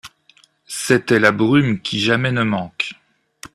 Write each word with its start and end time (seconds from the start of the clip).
C'était 0.65 1.19
la 1.19 1.31
brume 1.31 1.79
qui 1.79 1.99
jamais 1.99 2.31
ne 2.31 2.41
manque. 2.43 2.93